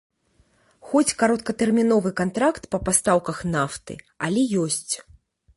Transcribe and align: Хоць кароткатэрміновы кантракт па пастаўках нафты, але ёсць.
Хоць 0.93 1.15
кароткатэрміновы 1.23 2.13
кантракт 2.21 2.63
па 2.73 2.77
пастаўках 2.89 3.45
нафты, 3.57 3.93
але 4.31 4.41
ёсць. 4.65 4.93